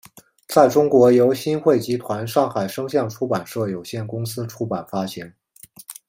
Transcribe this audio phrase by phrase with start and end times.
[0.47, 5.31] 在中国由新汇集团上海声像出版社有限公司出版发行。